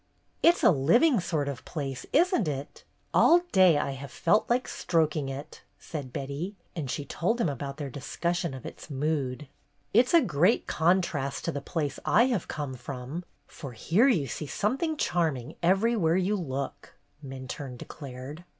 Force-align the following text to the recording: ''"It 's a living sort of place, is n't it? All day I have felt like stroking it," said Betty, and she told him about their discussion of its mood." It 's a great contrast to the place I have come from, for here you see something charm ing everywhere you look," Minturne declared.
''"It 0.41 0.57
's 0.57 0.63
a 0.63 0.71
living 0.71 1.19
sort 1.19 1.47
of 1.47 1.63
place, 1.63 2.07
is 2.11 2.33
n't 2.33 2.47
it? 2.47 2.83
All 3.13 3.41
day 3.51 3.77
I 3.77 3.91
have 3.91 4.09
felt 4.11 4.49
like 4.49 4.67
stroking 4.67 5.29
it," 5.29 5.61
said 5.77 6.11
Betty, 6.11 6.55
and 6.75 6.89
she 6.89 7.05
told 7.05 7.39
him 7.39 7.47
about 7.47 7.77
their 7.77 7.91
discussion 7.91 8.55
of 8.55 8.65
its 8.65 8.89
mood." 8.89 9.47
It 9.93 10.09
's 10.09 10.15
a 10.15 10.21
great 10.21 10.65
contrast 10.65 11.45
to 11.45 11.51
the 11.51 11.61
place 11.61 11.99
I 12.03 12.23
have 12.33 12.47
come 12.47 12.73
from, 12.73 13.25
for 13.45 13.73
here 13.73 14.07
you 14.07 14.25
see 14.25 14.47
something 14.47 14.97
charm 14.97 15.37
ing 15.37 15.55
everywhere 15.61 16.17
you 16.17 16.35
look," 16.35 16.95
Minturne 17.23 17.77
declared. 17.77 18.43